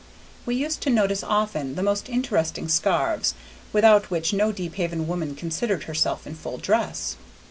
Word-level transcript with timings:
We 0.47 0.55
used 0.55 0.81
to 0.81 0.89
notice 0.89 1.21
often 1.21 1.75
the 1.75 1.83
most 1.83 2.09
interesting 2.09 2.67
scarfs, 2.69 3.35
without 3.71 4.09
which 4.09 4.33
no 4.33 4.51
Deephaven 4.51 5.05
woman 5.07 5.35
considered 5.35 5.83
herself 5.83 6.25
in 6.25 6.33
full 6.33 6.57
dress. 6.57 7.17